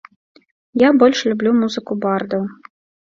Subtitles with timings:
[0.81, 2.43] Я больш люблю музыку бардаў.